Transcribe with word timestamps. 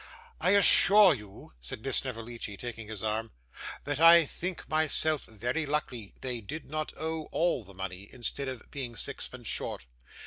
'I 0.39 0.49
assure 0.55 1.13
you,' 1.13 1.53
said 1.59 1.83
Miss 1.85 1.97
Snevellicci, 1.97 2.57
taking 2.57 2.87
his 2.87 3.03
arm, 3.03 3.29
'that 3.83 3.99
I 3.99 4.25
think 4.25 4.67
myself 4.67 5.25
very 5.25 5.67
lucky 5.67 6.15
they 6.21 6.41
did 6.41 6.65
not 6.65 6.91
owe 6.97 7.25
all 7.31 7.63
the 7.63 7.75
money 7.75 8.09
instead 8.11 8.47
of 8.47 8.63
being 8.71 8.95
sixpence 8.95 9.47
short. 9.47 9.85